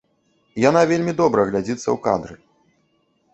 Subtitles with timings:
[0.69, 2.35] Яна вельмі добра глядзіцца ў кадры.